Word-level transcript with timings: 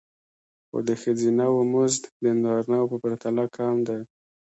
خو 0.67 0.77
د 0.87 0.89
ښځینه 1.01 1.45
وو 1.53 1.61
مزد 1.73 2.03
د 2.23 2.25
نارینه 2.43 2.77
وو 2.79 2.89
په 2.91 2.97
پرتله 3.03 3.43
کم 3.55 3.75
دی 3.87 3.99